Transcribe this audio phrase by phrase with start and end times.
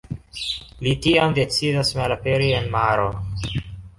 [0.85, 3.09] Li tiam decidas malaperi en maro.